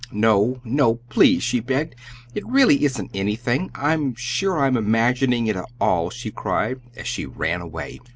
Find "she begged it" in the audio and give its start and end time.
1.43-2.43